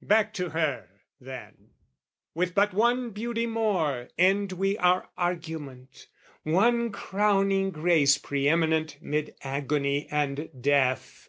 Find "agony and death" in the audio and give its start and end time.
9.42-11.28